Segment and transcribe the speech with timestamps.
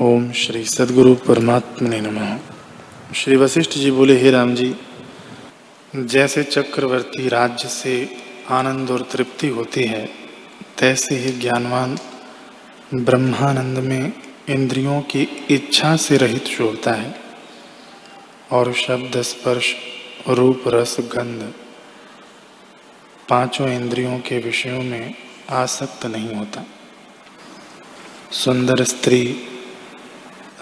[0.00, 2.38] ओम श्री सदगुरु परमात्मा ने नमः।
[3.14, 4.76] श्री वशिष्ठ जी बोले, हे राम जी,
[5.96, 8.16] जैसे चक्रवर्ती राज्य से
[8.50, 10.10] आनंद और तृप्ति होती है,
[10.78, 11.98] तैसे ही ज्ञानवान
[12.94, 14.12] ब्रह्मानंद में
[14.48, 17.20] इंद्रियों की इच्छा से रहित शोभता है
[18.50, 19.74] और शब्द, स्पर्श,
[20.28, 21.52] रूप, रस, गंध
[23.28, 25.14] पाँचों इंद्रियों के विषयों में
[25.50, 26.64] आसक्त नहीं होता।
[28.32, 29.48] सुंदर स्त्री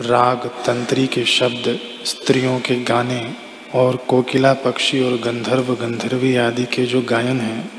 [0.01, 3.35] राग तंत्री के शब्द, स्त्रियों के गाने
[3.75, 7.71] और कोकिला पक्षी और गंधर्व गंधर्वी आदि के जो गायन हैं,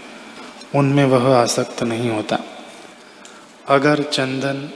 [0.75, 2.39] उनमें वह आसक्त नहीं होता।
[3.67, 4.69] अगर चंदन,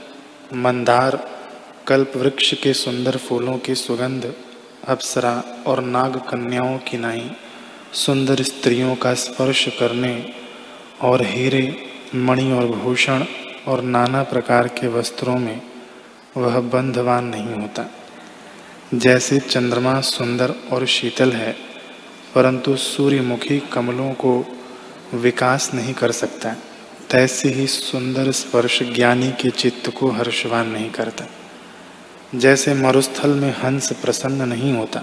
[0.54, 1.28] मंदार
[1.86, 4.34] कल्प वृक्ष के सुंदर फूलों की सुगंध,
[4.88, 7.30] अप्सरा और नाग कन्याओं की नाई,
[7.92, 10.32] सुंदर स्त्रियों का स्पर्श करने
[11.02, 11.76] और हीरे,
[12.14, 13.24] मणि और भूषण
[13.68, 15.60] और नाना प्रकार के वस्त्रों में
[16.36, 17.90] वह बंधवान नहीं होता।
[18.94, 21.56] जैसे चंद्रमा सुंदर और शीतल है,
[22.34, 24.58] परंतु सूर्यमुखी कमलों को
[25.14, 26.56] विकास नहीं कर सकता।
[27.10, 31.24] तैसे ही सुंदर स्पर्श ज्ञानी के चित्त को हर्षवान नहीं करता।
[32.34, 35.02] जैसे मरुस्थल में हंस प्रसन्न नहीं होता,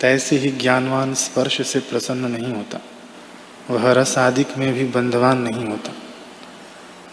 [0.00, 2.80] तैसे ही ज्ञानवान स्पर्श से प्रसन्न नहीं होता।
[3.70, 5.90] वह रस आदिक में भी बंधवान नहीं होता।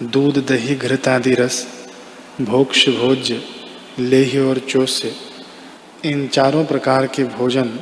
[0.03, 1.80] दूध, दही, घृत आदि रस
[2.39, 3.41] भोक्ष भोज्य,
[3.99, 5.11] लेह और चोस्य,
[6.05, 7.79] इन चारों प्रकार के भोजन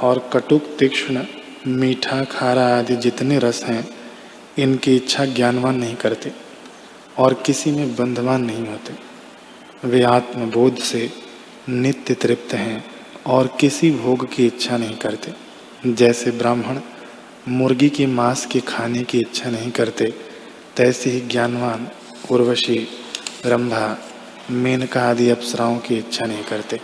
[0.00, 1.24] और कटुक, तीक्ष्ण,
[1.66, 3.88] मीठा, खारा आदि जितने रस हैं,
[4.58, 6.32] इनकी इच्छा ज्ञानवान नहीं करते
[7.18, 8.94] और किसी में बंधवान नहीं होते।
[9.88, 11.10] वे आत्मबोध से
[11.68, 12.84] नित्य तृप्त हैं
[13.26, 15.32] और किसी भोग की इच्छा नहीं करते।
[15.86, 16.80] जैसे ब्राह्मण
[17.48, 20.14] मुर्गी के मांस के खाने की इच्छा नहीं करते,
[20.76, 21.88] तैसे ही ज्ञानवान,
[22.30, 22.88] उर्वशी
[23.46, 23.98] रंभा
[24.50, 26.80] मेनका आदि अप्सराओं की इच्छा नहीं करते।